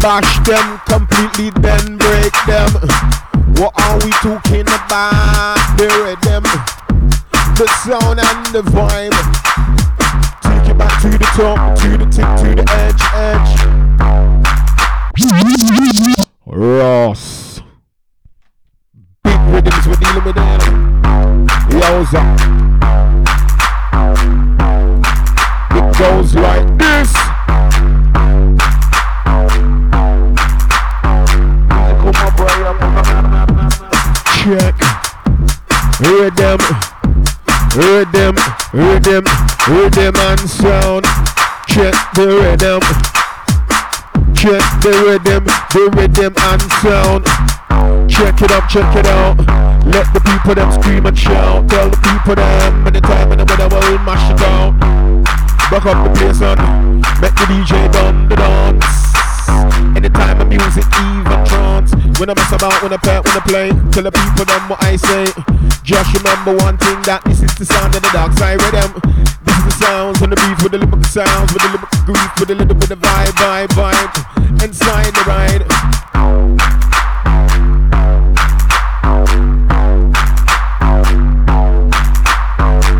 [0.00, 2.70] bash them completely, then break them.
[3.58, 5.56] What are we talking about?
[5.76, 6.44] The rhythm,
[7.56, 9.14] the sound and the vibe.
[10.42, 13.58] Take it back to the top, to the tip, to the edge, edge.
[16.46, 17.60] Ross.
[19.24, 20.60] Big rhythms, we're dealing with them.
[21.70, 22.67] Yowza.
[36.48, 36.64] Rhythm.
[37.76, 38.36] Rhythm.
[38.72, 39.24] Rhythm.
[39.68, 41.04] Rhythm and sound.
[41.68, 42.80] Check the rhythm.
[44.32, 45.44] Check the rhythm.
[45.44, 47.26] The rhythm and sound.
[48.08, 49.36] Check it out, check it out.
[49.84, 51.68] Let the people them scream and shout.
[51.68, 54.78] Tell the people them anytime and the weather will mash it down.
[55.68, 56.56] Back up the place on.
[57.20, 58.86] Make the DJ done the dance.
[59.94, 61.77] Anytime the music even trance.
[62.18, 64.82] When I mess about, when I pet, when I play, tell the people them what
[64.82, 65.30] I say.
[65.84, 68.90] Just remember one thing that this is the sound of the dark side rhythm.
[69.46, 72.40] This is the sounds and the beef with the lyrical sounds, with the lyrical grief,
[72.40, 74.10] with a little bit of vibe, vibe, vibe.
[74.64, 75.62] Inside the ride.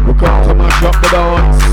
[0.06, 1.67] We come to mash up the dance.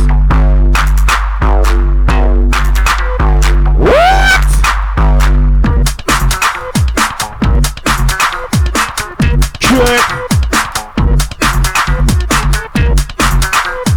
[9.75, 10.07] Trick.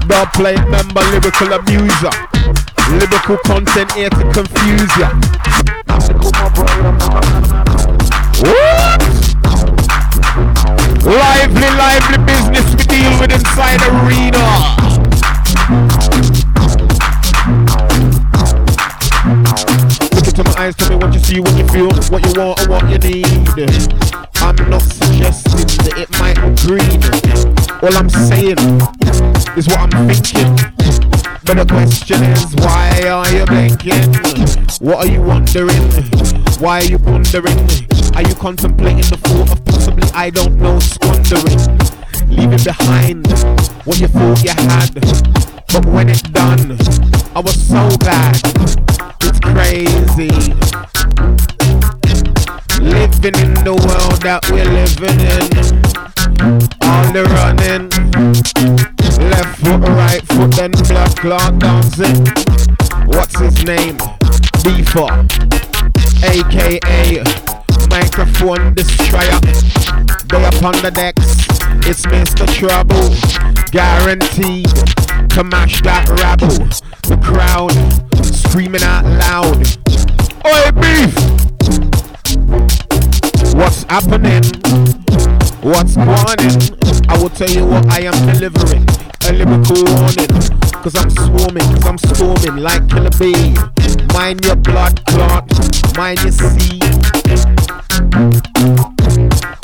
[0.08, 2.10] The play member lyrical abuser.
[2.90, 5.08] Lyrical content here to confuse ya.
[8.42, 9.02] What?
[11.06, 14.87] Lively, lively business we deal with inside arena.
[20.38, 22.70] Into my eyes, tell me what you see, what you feel, what you want, and
[22.70, 23.26] what you need.
[24.36, 27.02] I'm not suggesting that it might be green.
[27.82, 28.54] All I'm saying
[29.58, 30.54] is what I'm thinking.
[31.42, 34.14] But the question is, why are you blinking?
[34.78, 35.82] What are you wondering?
[36.62, 37.58] Why are you wondering?
[38.14, 41.58] Are you contemplating the thought of possibly, I don't know, squandering?
[42.30, 43.26] Leaving behind
[43.82, 44.94] what you thought you had.
[45.72, 46.78] But when it's done,
[47.34, 48.87] I was so glad.
[49.58, 50.30] Crazy.
[52.78, 55.50] Living in the world that we're living in.
[56.86, 57.90] All the running.
[59.28, 62.24] Left foot, right foot, then blood clot dancing.
[63.08, 63.98] What's his name?
[64.62, 65.26] Beefer.
[66.22, 67.24] AKA
[67.90, 69.40] Microphone Destroyer.
[70.30, 71.26] They up on the decks.
[71.84, 72.46] It's Mr.
[72.54, 73.10] Trouble.
[73.72, 74.70] Guaranteed
[75.30, 76.70] to mash that rabble.
[77.08, 77.74] The crowd
[78.34, 79.58] screaming out loud.
[80.46, 81.14] Oi, beef!
[83.54, 84.44] What's happening?
[85.62, 88.86] What's going I will tell you what I am delivering.
[89.26, 90.28] A lyrical warning.
[90.82, 93.54] Cause I'm swarming, cause I'm storming like Killer Bee.
[94.14, 95.46] Mind your blood clot,
[95.96, 96.82] mind your seed.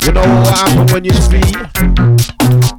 [0.03, 2.74] You know what happen when you see?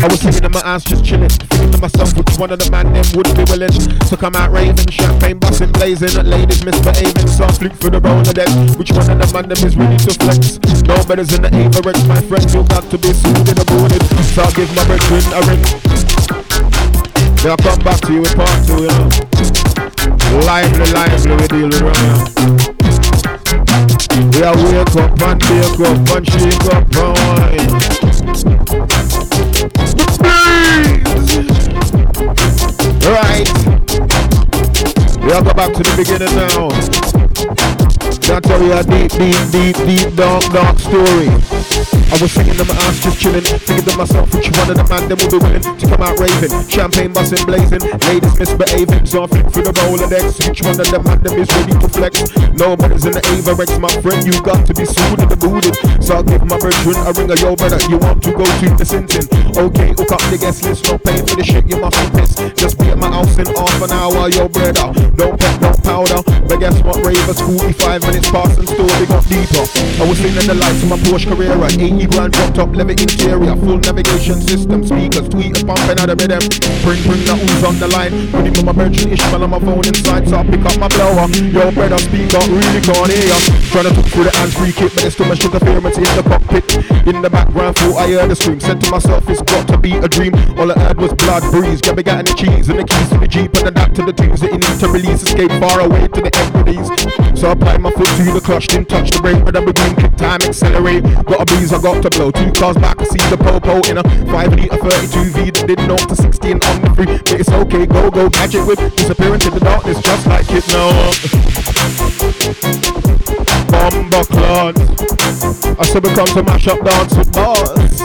[0.00, 2.70] I was sitting in my ass just chilling, thinking to myself which one of the
[2.70, 7.58] man them would be willing to come out raving, champagne busting, blazing, ladies misbehaving, soft
[7.58, 8.78] flick for the Rolodex.
[8.78, 10.62] Which one of the man them is ready to flex?
[10.86, 14.02] No better's in the Avirex, my friend, you got to be suited and boarded.
[14.34, 15.62] So I'll give my brethren a ring.
[17.42, 19.10] Then I'll come back to you with part two, you know.
[20.46, 22.78] Lively, lively, we deal with right now.
[24.38, 28.07] Are wake up and take up and shake up and wine.
[33.04, 33.48] Right.
[35.22, 37.87] We'll go back to the beginning now.
[38.08, 41.28] I'll tell you a deep, deep, deep, deep, dark, dark story.
[42.08, 45.08] I was singing my ass just chilling, thinking to myself which one of the man
[45.08, 46.52] them would be willing to come out raving.
[46.68, 50.48] Champagne busting, blazing, ladies misbehaving, so I flick through the Rolodex.
[50.48, 52.24] Which one of the man them is ready to flex?
[52.56, 55.76] Nobody's in the Avirex, my friend, you got to be suited and booted.
[56.00, 58.66] So I'll give my brethren a ring of yo brother, you want to go to
[58.72, 59.24] the Sinton.
[59.52, 62.40] Okay, hook up the guest list, no paying for the shit, you must be pissed.
[62.56, 64.92] Just be at my house in half an hour, yo brother.
[65.12, 69.24] Don't pep, don't powder, but guess what, ravers, 45 minutes past and still they got
[69.26, 69.64] deeper.
[69.98, 73.56] I was singing the lights of my Porsche Carrera, 80 grand dropped up, leather interior,
[73.56, 76.44] full navigation system, speakers, tweeters, pumping out of rhythm.
[76.84, 79.60] Bring, bring the ooze on the line, put him on my virgin Ishmael on my
[79.60, 81.26] phone inside, so I pick up my blower.
[81.48, 83.38] Yo, brother, speaker, really can't hear ya.
[83.72, 86.24] Trying to talk through the hands free kit, but there's too much interference in the
[86.28, 86.66] cockpit.
[87.08, 88.60] In the background, thought I heard a scream.
[88.60, 90.34] Said to myself, it's got to be a dream.
[90.60, 91.80] All I heard was blood breeze.
[91.80, 94.12] Gabby got the cheese and the keys to the Jeep and the that to the
[94.12, 95.22] tunes that you need to release.
[95.22, 97.27] Escape far away to the equities.
[97.38, 99.94] So I apply my foot to the clutch, didn't touch the brake, but I begin
[99.94, 101.04] kick time, accelerate.
[101.22, 102.32] Got a breeze, I got to blow.
[102.32, 105.78] Two cars back, I see the popo in a 5 litre 32 V that did
[105.78, 107.06] 0 to 16 on the free.
[107.06, 110.90] But it's okay, go, go, it with disappear into the darkness just like it now.
[113.70, 114.74] Bomber clot.
[115.78, 118.02] I said we come to mash up dance with bars.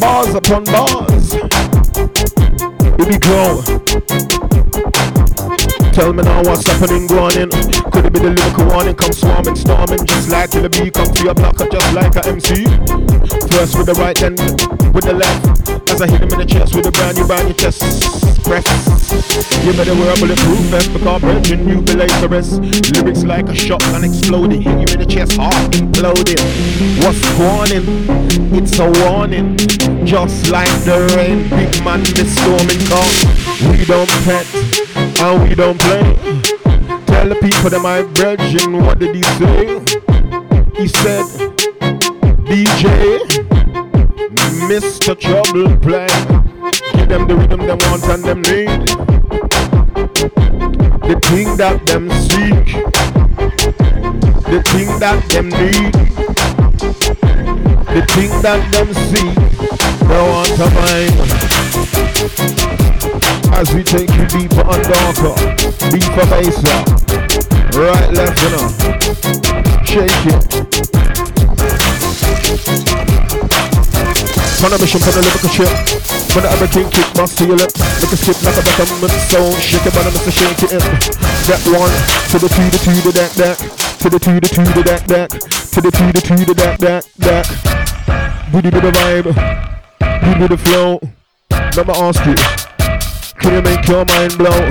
[0.00, 1.36] Bars upon bars.
[2.96, 3.60] We be grow.
[5.96, 7.48] Tell me now what's happening, going in.
[7.88, 8.94] Could it be the lyrical warning?
[8.96, 12.28] Come swarming, storming, just like till the beat come to your blocker, just like a
[12.28, 12.68] MC.
[13.48, 14.36] First with the right, then
[14.92, 15.72] with the left.
[15.88, 17.80] As I hit him in the chest with a brand new, brand new chest
[18.44, 18.68] press.
[19.64, 22.60] You better wear a bulletproof vest because brethren, you be the rest.
[22.92, 26.36] Lyrics like a shotgun exploding, hit you in the chest, heart imploding.
[27.00, 27.88] What's warning?
[28.52, 29.56] It's a warning.
[30.04, 33.72] Just like the rain, big man, the storming come.
[33.72, 34.85] We don't pet
[35.20, 36.02] and we don't play.
[37.06, 39.80] Tell the people that my brethren, what did he say?
[40.76, 41.24] He said,
[42.44, 43.18] DJ,
[44.68, 45.14] Mr.
[45.18, 46.06] Trouble play.
[46.94, 48.88] Give them the rhythm them want and them need.
[51.08, 52.66] The thing that them seek.
[54.44, 55.92] The thing that them need.
[57.94, 59.36] The thing that them seek.
[60.08, 61.16] They want to mind.
[63.52, 65.34] As we take you deeper and darker.
[65.90, 66.78] Deeper baser.
[67.76, 68.68] Right, left, you know.
[69.84, 70.66] Shake it.
[74.64, 75.70] On a mission for the lyrical ship.
[76.34, 77.72] When the other king kick my seal it.
[78.02, 79.56] Make a skip like a bottom sound.
[79.62, 80.32] Shake it, but I'm Mr.
[80.32, 80.72] Shake it.
[80.72, 80.80] in.
[81.46, 81.92] That one
[82.32, 83.56] to the two, the two, the that, that.
[84.00, 85.30] To the two, the two, the that, that.
[85.30, 88.52] To the two, the two, the that, that, that.
[88.52, 89.24] Booty with the vibe.
[90.24, 91.00] Booty with the flow.
[91.76, 92.65] Let me ask you.
[93.40, 94.70] Can you make your mind blow?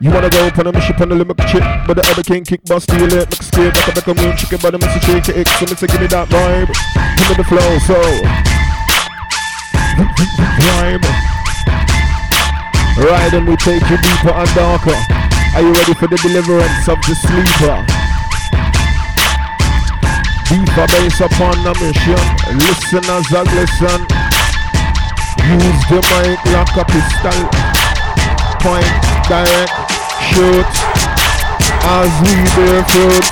[0.00, 2.62] You wanna go on a mission on the limit chip, but the other king kick
[2.64, 5.02] bust steal it, make steer, back a back a moon, chicken bottom, Mr.
[5.02, 5.90] Shake it, so Mr.
[5.90, 6.70] Give me that vibe,
[7.18, 7.98] give me the flow, so
[10.62, 11.02] vibe.
[12.98, 14.98] Ride and we take you deeper and darker.
[15.54, 17.78] Are you ready for the deliverance of the sleeper?
[20.46, 22.22] Deeper base upon the mission.
[22.54, 24.00] Listen as I listen.
[25.46, 27.77] Use the mic like a pistol.
[28.60, 28.84] Point
[29.28, 29.70] direct
[30.34, 30.66] shoot
[31.86, 33.24] as we barefoot.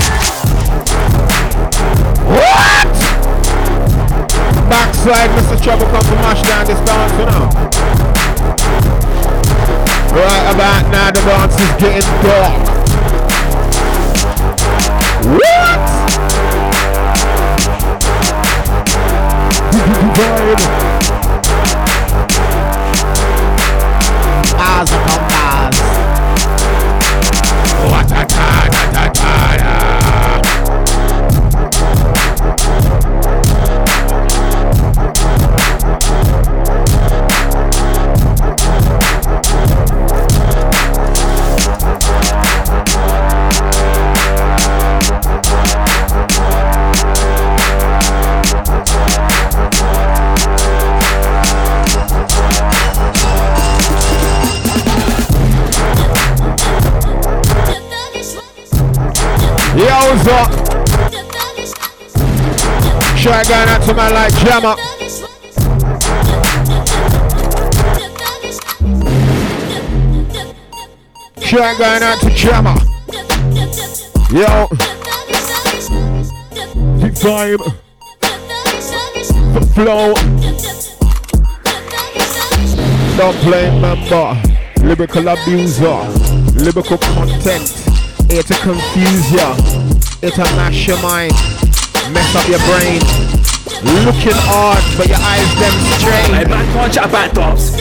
[2.30, 2.86] What?
[4.70, 5.56] Backside, Mr.
[5.60, 7.50] Trouble come to mash down this dance, you know.
[10.14, 12.54] Right about now, the dance is getting dark.
[15.26, 15.80] What?
[20.16, 20.85] Vibe.
[24.58, 25.46] As a compass.
[60.26, 60.46] Yowza.
[63.22, 64.74] Try going out to man like Jammer.
[71.40, 72.74] Try going out to Jammer.
[74.32, 74.66] Yo.
[76.98, 77.64] The vibe.
[79.54, 80.14] The flow.
[83.16, 84.42] Don't play member.
[84.82, 85.98] Lyrical abuser.
[86.62, 87.86] Lyrical content.
[88.28, 89.95] It'll confuse ya.
[90.22, 91.32] It'll mash your mind.
[92.10, 93.00] Mess up your brain.
[93.84, 96.32] Looking hard, but your eyes them straight.
[96.32, 97.36] Hey man, can't chat about.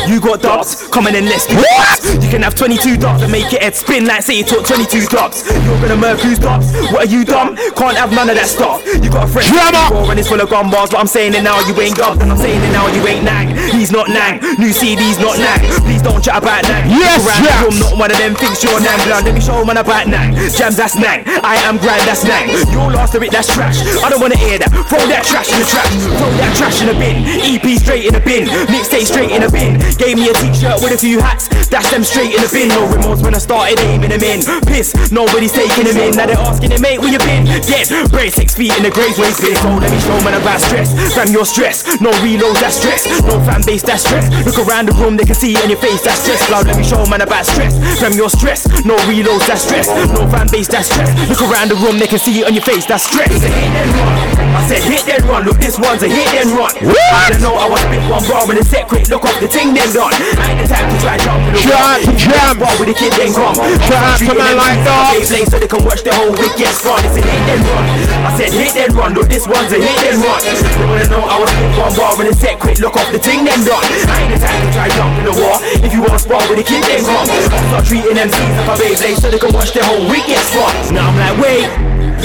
[0.09, 1.99] You got dots, come in and let's do What?
[2.23, 5.11] You can have 22 dots and make your head spin like say you took 22
[5.11, 5.43] dots.
[5.43, 6.71] You're gonna murk who's dots?
[6.95, 7.59] What are you dumb?
[7.75, 8.79] Can't have none of that stuff.
[8.87, 10.07] You got a friend Drama.
[10.07, 11.99] and it's full of gun bars, but I'm saying it now, you ain't.
[11.99, 13.51] And I'm saying it now, you ain't nang.
[13.75, 14.39] He's not nang.
[14.55, 15.67] New CD's not nang.
[15.83, 16.87] Please don't chat about nang.
[16.87, 18.95] Yes, the room, not one of them thinks you're nang.
[19.03, 20.31] Blood, let me show man about nang.
[20.55, 21.27] Jammz, that's nang.
[21.43, 22.47] I am grand, that's nang.
[22.71, 23.83] Your last it, that's trash.
[23.99, 24.71] I don't wanna hear that.
[24.87, 25.91] Throw that trash in the trash.
[25.91, 27.27] Throw that trash in the bin.
[27.43, 28.47] EP straight in the bin.
[28.71, 29.75] Mixtape straight in the bin.
[29.99, 31.49] Gave me a t-shirt with a few hats.
[31.65, 32.69] Dash them straight in the bin.
[32.69, 34.45] No remorse when I started aiming them in.
[34.69, 36.13] Piss, nobody's taking them in.
[36.13, 37.49] Now they're asking him, mate, where you been?
[37.65, 37.89] Dead.
[38.13, 39.57] Brain six feet in the grave waste bin.
[39.57, 40.93] So let me show man about stress.
[41.17, 41.81] Fam, your stress.
[41.97, 43.09] No reloads, that's stress.
[43.25, 44.29] No fan base, that's stress.
[44.45, 46.45] Look around the room, they can see it on your face, that's stress.
[46.53, 47.73] Loud, let me show man about stress.
[47.97, 48.69] Fam, your stress.
[48.85, 49.89] No reloads, that's stress.
[49.89, 51.09] No fan base, that's stress.
[51.25, 53.33] Look around the room, they can see it on your face, that's stress.
[53.33, 54.35] It's a hit and run.
[54.55, 55.43] I said hit then run.
[55.43, 56.71] Look, this one's a hit and run.
[57.11, 59.09] I don't know, I was big one bar in a set quick.
[59.09, 60.13] Look off the ting then done.
[60.13, 62.53] I ain't the time to try jump in the Try to jam.
[62.59, 63.55] With the kid then come.
[63.55, 65.15] Try to man like that.
[65.15, 66.99] Play so they can watch the whole week get run.
[67.07, 67.85] It's a hit then run.
[68.27, 69.13] I said hit then run.
[69.15, 70.41] Look, this one's a hit then run.
[70.43, 72.79] They wanna know I was one bar in a set quick.
[72.83, 73.79] Look off the ting then done.
[73.79, 75.55] I ain't the time to try jump in the war.
[75.79, 77.27] If you want to spar with the kid then come.
[77.71, 80.73] Start treating MCs like a Beyblade so they can watch the whole week get run.
[80.91, 81.67] Now I'm like, wait,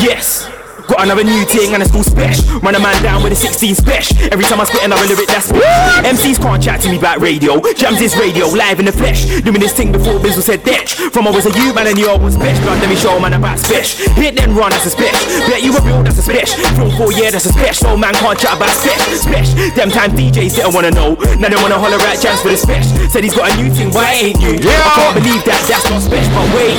[0.03, 0.60] yes.
[0.91, 2.43] Got another new thing and it's called Spesh.
[2.67, 4.11] Run a man down with a 16 Spesh.
[4.35, 6.03] Every time I spit another lyric, that's Spesh.
[6.03, 7.63] MCs can't chat to me about radio.
[7.79, 9.23] Jammz is radio, live in the flesh.
[9.47, 10.99] Doing this thing before Bizzle said Detch.
[11.15, 12.59] From I was a you, man and you was Spesh.
[12.67, 14.03] Blood, let me show man about Spesh.
[14.19, 15.15] Hit then run, that's a Spesh.
[15.47, 16.59] Bet you a real, that's a Spesh.
[16.75, 17.85] Film for yeah, that's a Spesh.
[17.85, 19.23] No man can't chat about Spesh.
[19.23, 19.77] Spesh.
[19.77, 21.15] Them time DJs didn't wanna know.
[21.39, 22.91] Now they wanna holler at Jammz for the Spesh.
[23.15, 24.59] Said he's got a new thing, why ain't you?
[24.59, 24.75] Yeah.
[24.75, 26.27] I can't believe that, that's not Spesh.
[26.35, 26.75] But wait,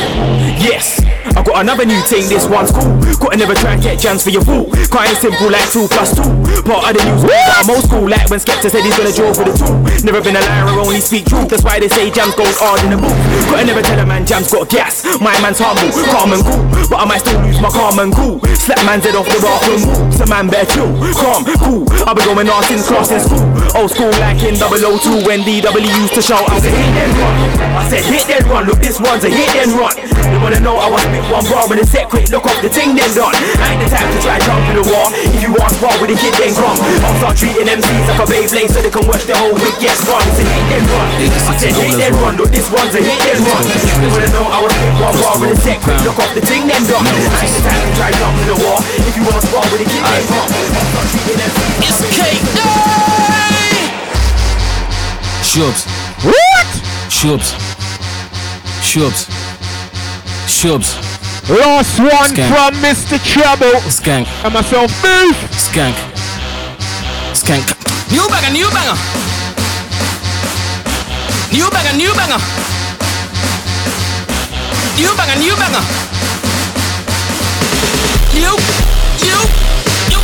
[0.60, 1.00] yes.
[1.32, 2.92] I got another new thing, this one's cool.
[3.24, 4.66] Gotta never try and jams for your fool.
[4.90, 6.26] Quite simple like two plus two.
[6.66, 7.22] Part of the news,
[7.54, 9.78] I'm old school like when Skepta said he's gonna draw for the two.
[10.02, 11.54] Never been a liar, only speak truth.
[11.54, 13.14] That's why they say Jammz goes hard in the booth.
[13.54, 15.06] Gotta never tell a man Jammz got gas.
[15.22, 16.66] My man's humble, calm and cool.
[16.90, 18.42] But I might still lose my calm and cool.
[18.58, 20.14] Slap man's head off the and move.
[20.18, 21.86] So man better chill, calm, cool.
[22.10, 23.46] I've been going on since class in school.
[23.78, 26.58] Old school like in 002 when DW used to shout out.
[26.58, 27.36] I said hit run.
[27.78, 28.66] I said hit then run.
[28.66, 29.94] Look, this one's a hit then run.
[30.32, 32.32] They wanna know I was spit one bar with a set quick.
[32.32, 33.36] Look off the thing then done.
[33.36, 35.12] I ain't the type to try jump in the war.
[35.28, 36.80] If you want spar with a hit then come.
[37.04, 39.76] I'll start treating MCs like a Beyblade so they can watch the whole week.
[39.84, 40.24] Yes, run.
[40.24, 41.08] It's a hit then run.
[41.20, 42.40] I said hit then run.
[42.40, 43.64] Look, this one's a hit then run.
[44.00, 46.00] They wanna know I was spit one bar with a set quick.
[46.08, 47.04] Look off the thing then done.
[47.04, 48.80] I ain't the type to try jump in the war.
[49.04, 50.48] If you want to spar with a hit then come.
[50.48, 51.92] I'll start treating MCs.
[51.92, 52.40] It's Cake
[55.44, 55.84] Shubs.
[56.24, 56.70] What?
[57.12, 57.52] Shubs.
[58.80, 59.51] Shubs.
[60.52, 60.94] Shubs.
[61.50, 62.50] Last one Skank.
[62.52, 63.18] from Mr.
[63.24, 63.80] Trouble.
[63.90, 64.28] Skank.
[64.44, 65.36] And myself, move.
[65.56, 65.96] Skank.
[67.34, 67.66] Skank.
[68.12, 68.98] New banger, new banger.
[71.52, 72.42] New banger, new banger.
[75.00, 75.84] New banger, new banger.
[78.36, 78.52] You,
[79.24, 79.38] you,
[80.12, 80.20] you.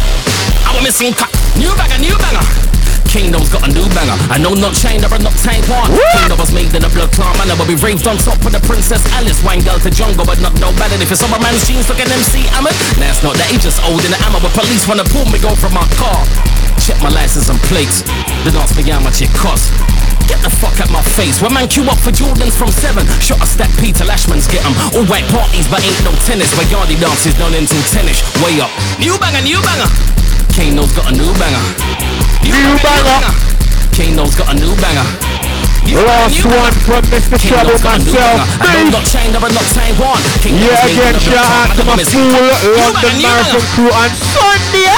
[0.67, 1.31] I'm missing cut.
[1.57, 2.66] New banger, new banger.
[3.07, 4.17] Kingdom's got a new banger.
[4.27, 5.89] I know not China, but not Taiwan.
[5.95, 8.61] Kingdom was made in a blood clan manner, but we raved on top of the
[8.67, 9.39] Princess Alice.
[9.43, 10.99] Wine girl to jungle, but not no better.
[10.99, 12.73] If it's over man's jeans, look at MC Hammer.
[12.99, 15.39] Nah, it's not that, he just old in the ammo, but police wanna pull me
[15.39, 16.19] go from my car.
[16.83, 18.03] Check my license and plates,
[18.43, 19.71] then ask me how much it costs.
[20.27, 21.39] Get the fuck out my face.
[21.39, 24.75] When man queue up for Jordans from seven, shot a stack Peter Lashman's get 'em.
[24.91, 26.51] All white parties, but ain't no tennis.
[26.59, 28.19] Where Yardy dances done until tennis.
[28.43, 28.71] Way up.
[28.99, 29.89] New banger, new banger.
[30.51, 31.86] Kano's got a new banger.
[32.43, 33.19] New banger.
[33.93, 35.07] Kano's got a new banger.
[35.87, 37.39] Last one from Mr.
[37.39, 38.13] Trouble got a myself.
[38.13, 38.45] banger.
[38.59, 38.93] I know Move.
[38.99, 40.19] not China, but not Taiwan.
[40.43, 42.27] Kingdom Yeah, again, in a blood shout out to my full
[42.75, 44.93] London Marathon crew on Sunday.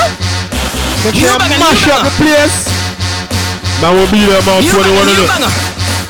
[1.05, 2.57] They can mash up the place.
[3.79, 4.59] Man, we'll be there, man.
[4.65, 5.51] 21 banger, of banger.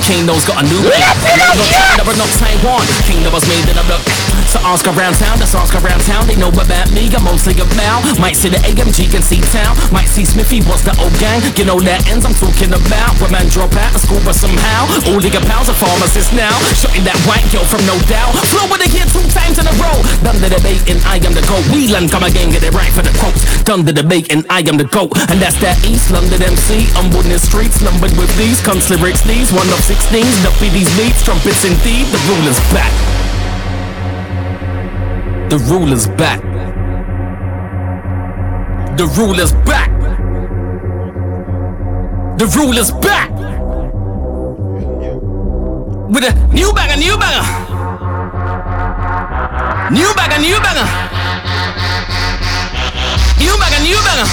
[0.07, 1.13] Kingdom's got a new banger.
[1.37, 2.85] Not China, but not Taiwan.
[3.05, 4.01] Kingdom was made in a blood.
[4.49, 6.25] So ask around town, just ask around town.
[6.25, 8.01] They know about me, I'm mostly about.
[8.17, 9.77] Might see the AMG, can see town.
[9.93, 11.37] Might see Smithy, what's the old gang?
[11.53, 13.13] You know that ends I'm talking about.
[13.21, 16.49] When man drop out of school, but somehow all nigga pals are pharmacists now.
[16.73, 18.33] Shutting that white girl from no doubt.
[18.49, 19.93] Flow with the here two times in a row.
[20.25, 21.69] Done the debate and I am the GOAT.
[21.69, 23.45] Whelan come again, get it right for the quotes.
[23.69, 25.13] Done the debate and I am the GOAT.
[25.29, 26.89] And that's that East London MC.
[26.97, 28.57] I'm on streets, numbered with these.
[28.65, 29.53] Cunts lyrics, these.
[29.53, 31.21] One of 16s, dumpy these beats.
[31.21, 33.18] Trumpets indeed, the ruler's back.
[35.49, 36.41] The ruler's back.
[38.97, 39.89] The ruler's back.
[42.37, 43.33] The ruler's back.
[46.13, 47.41] With a new banger, new banger.
[49.89, 50.85] New banger, new banger.
[53.41, 54.29] New banger, new banger.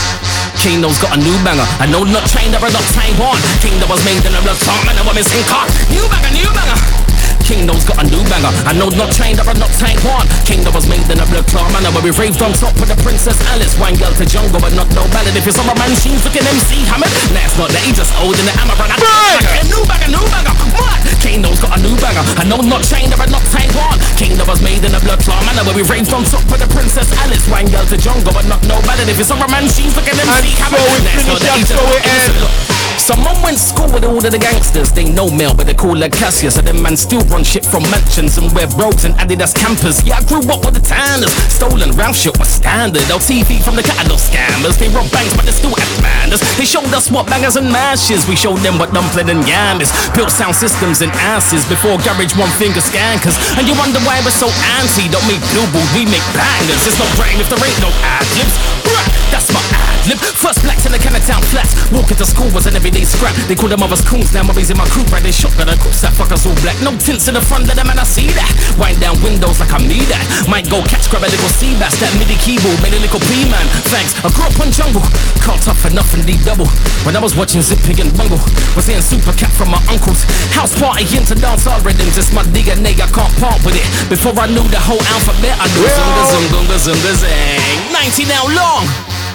[0.61, 1.65] Kano's got a new banger.
[1.81, 3.41] I know not China, but not Taiwan.
[3.65, 5.65] Kingdom was made in a blood song, and I was missing car.
[5.89, 7.16] New banger, new banger.
[7.47, 8.51] Kingdom's got a new banger.
[8.67, 10.27] I know not China, but not Taiwan.
[10.43, 12.99] Kingdom was made in a blood clan manner, where we raved on top of the
[13.07, 13.79] Princess Alice.
[13.79, 15.31] Wine girl to jungle, but not no ballad.
[15.39, 17.07] If it's on my man, she's looking MC Hammer.
[17.31, 18.75] Nah, it's not that he just old in the hammer.
[18.75, 19.63] And I Banger.
[19.71, 20.55] new banger, new banger.
[20.75, 20.99] What?
[21.23, 22.27] Kingdom's got a new banger.
[22.35, 23.95] I know not China, but not Taiwan.
[24.19, 26.67] Kingdom was made in a blood clan manner, where we raved on top of the
[26.75, 27.47] Princess Alice.
[27.47, 29.07] Wine girl to jungle, but not no ballad.
[29.07, 30.83] If it's on my man, she's looking MC And Hammer.
[30.83, 32.66] so we Nah, it's not finish up, so we old
[33.07, 33.17] end.
[33.17, 34.91] Someone went school with all of the gangsters.
[34.93, 36.55] They know Mel, but they call her Cassius.
[36.55, 40.03] So them man still run shit from mansions and wear brogues and Adidas Campus.
[40.05, 41.31] Yeah, I grew up with the tanners.
[41.53, 43.03] Stolen round shit was standard.
[43.09, 44.79] LTV from the catalog scammers.
[44.79, 46.41] They rob banks, but they still have manders.
[46.57, 48.27] They showed us what bangers and mashes.
[48.27, 49.93] We showed them what dumpling and yam is.
[50.15, 53.37] Built sound systems and asses before garage one finger scankers.
[53.59, 54.51] And you wonder why we're so
[54.83, 55.09] anti.
[55.09, 56.83] Don't make billboards, we make bangers.
[56.87, 59.26] It's no brain if there ain't no ad libs.
[59.37, 60.17] That's my ad lib.
[60.41, 61.77] First blacks in the Town flats.
[61.93, 63.37] Walking to school was an everyday scrap.
[63.53, 64.33] They call them mothers coons.
[64.33, 65.21] Now mummies in my crew, right?
[65.21, 66.81] They shotgun and cops that fuckers all black.
[66.81, 68.49] No tints in the front of them, and I see that.
[68.81, 70.25] Wind down windows like I need that.
[70.49, 72.01] Might go catch, grab a little sea bass.
[72.01, 73.69] That MIDI keyboard made a little P man.
[73.93, 74.17] Thanks.
[74.25, 75.05] I grew up on jungle.
[75.45, 76.71] Can't tough enough and D double.
[77.05, 78.41] When I was watching Zippy and Bungle,
[78.73, 80.25] was hearing Super Cat from my uncles.
[80.57, 82.17] House party into dancehall rhythms.
[82.17, 83.85] It's my digger nigga, can't part with it.
[84.09, 87.93] Before I knew the whole alphabet, I knew zunga zunga zunga zang.
[87.93, 89.26] 90 now long.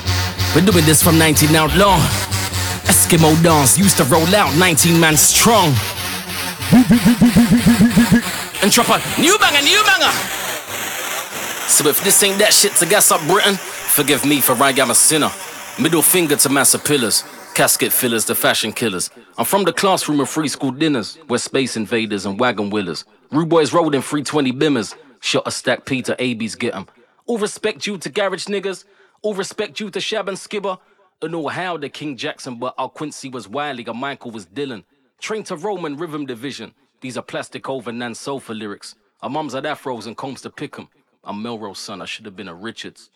[0.53, 1.99] Been doing this from 19 out long.
[2.89, 5.74] Eskimo dance used to roll out 19 man strong.
[8.62, 10.12] and drop a New banger, new banger.
[11.68, 14.91] So if this ain't that shit to gas up Britain, forgive me for I am
[14.91, 15.32] a sinner.
[15.80, 17.24] Middle finger to massive pillars,
[17.55, 19.09] casket fillers, the fashion killers.
[19.38, 23.05] I'm from the classroom of free school dinners, where space invaders and wagon wheelers.
[23.32, 24.95] Rude boys rolled in 320 bimmers.
[25.22, 26.88] Shot a stack Peter AB's get 'em.
[27.26, 28.84] All respect you to garage niggas.
[29.24, 30.80] All respect due to Shab and Skibber.
[31.22, 34.84] And all how the King Jackson, but our Quincy was Wiley, and Michael was Dylan.
[35.20, 36.74] Trained to Roman rhythm division.
[37.02, 38.96] These are plastic over Nan Sofa lyrics.
[39.22, 40.90] Our mums had afros and combs to pick 'em.
[41.24, 43.12] I'm Melrose son, I should have been a Richards.